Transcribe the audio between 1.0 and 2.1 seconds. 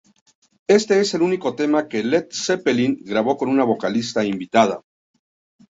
el único tema que